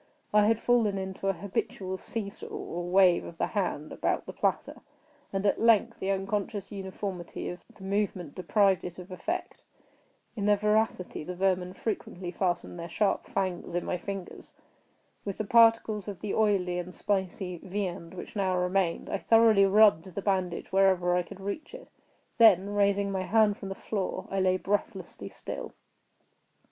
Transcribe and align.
I 0.33 0.47
had 0.47 0.57
fallen 0.57 0.97
into 0.97 1.27
an 1.29 1.35
habitual 1.35 1.95
see 1.99 2.27
saw, 2.27 2.47
or 2.47 2.89
wave 2.89 3.23
of 3.23 3.37
the 3.37 3.45
hand 3.45 3.91
about 3.93 4.25
the 4.25 4.33
platter; 4.33 4.81
and, 5.31 5.45
at 5.45 5.61
length, 5.61 5.99
the 5.99 6.09
unconscious 6.09 6.71
uniformity 6.71 7.49
of 7.49 7.59
the 7.75 7.83
movement 7.83 8.33
deprived 8.33 8.83
it 8.83 8.97
of 8.97 9.11
effect. 9.11 9.61
In 10.35 10.47
their 10.47 10.57
voracity 10.57 11.23
the 11.23 11.35
vermin 11.35 11.73
frequently 11.75 12.31
fastened 12.31 12.79
their 12.79 12.89
sharp 12.89 13.27
fangs 13.27 13.75
in 13.75 13.85
my 13.85 13.99
fingers. 13.99 14.53
With 15.23 15.37
the 15.37 15.45
particles 15.45 16.07
of 16.07 16.21
the 16.21 16.33
oily 16.33 16.79
and 16.79 16.95
spicy 16.95 17.57
viand 17.59 18.15
which 18.15 18.35
now 18.35 18.57
remained, 18.57 19.07
I 19.07 19.19
thoroughly 19.19 19.67
rubbed 19.67 20.05
the 20.15 20.21
bandage 20.23 20.71
wherever 20.71 21.15
I 21.15 21.21
could 21.21 21.39
reach 21.41 21.75
it; 21.75 21.89
then, 22.39 22.73
raising 22.73 23.11
my 23.11 23.21
hand 23.21 23.55
from 23.57 23.69
the 23.69 23.75
floor, 23.75 24.27
I 24.31 24.39
lay 24.39 24.57
breathlessly 24.57 25.29
still. 25.29 25.75